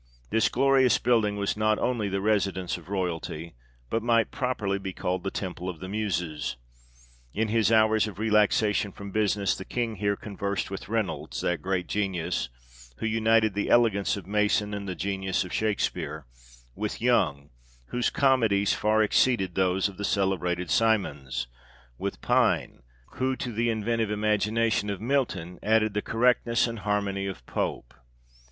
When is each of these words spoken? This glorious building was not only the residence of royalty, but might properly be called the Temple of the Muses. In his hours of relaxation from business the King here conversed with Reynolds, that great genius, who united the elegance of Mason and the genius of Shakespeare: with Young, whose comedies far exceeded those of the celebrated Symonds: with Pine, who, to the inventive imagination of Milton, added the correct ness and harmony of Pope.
This 0.31 0.49
glorious 0.49 0.97
building 0.97 1.35
was 1.35 1.55
not 1.55 1.77
only 1.77 2.09
the 2.09 2.21
residence 2.21 2.75
of 2.75 2.89
royalty, 2.89 3.53
but 3.87 4.01
might 4.01 4.31
properly 4.31 4.79
be 4.79 4.93
called 4.93 5.23
the 5.23 5.29
Temple 5.29 5.69
of 5.69 5.79
the 5.79 5.87
Muses. 5.87 6.57
In 7.35 7.49
his 7.49 7.71
hours 7.71 8.07
of 8.07 8.17
relaxation 8.17 8.91
from 8.91 9.11
business 9.11 9.55
the 9.55 9.63
King 9.63 9.97
here 9.97 10.15
conversed 10.15 10.71
with 10.71 10.89
Reynolds, 10.89 11.41
that 11.41 11.61
great 11.61 11.85
genius, 11.85 12.49
who 12.97 13.05
united 13.05 13.53
the 13.53 13.69
elegance 13.69 14.17
of 14.17 14.25
Mason 14.25 14.73
and 14.73 14.87
the 14.89 14.95
genius 14.95 15.43
of 15.43 15.53
Shakespeare: 15.53 16.25
with 16.73 16.99
Young, 16.99 17.51
whose 17.89 18.09
comedies 18.09 18.73
far 18.73 19.03
exceeded 19.03 19.53
those 19.53 19.87
of 19.87 19.97
the 19.97 20.03
celebrated 20.03 20.71
Symonds: 20.71 21.45
with 21.99 22.21
Pine, 22.21 22.81
who, 23.17 23.35
to 23.35 23.51
the 23.51 23.69
inventive 23.69 24.09
imagination 24.09 24.89
of 24.89 24.99
Milton, 24.99 25.59
added 25.61 25.93
the 25.93 26.01
correct 26.01 26.47
ness 26.47 26.65
and 26.65 26.79
harmony 26.79 27.27
of 27.27 27.45
Pope. 27.45 27.93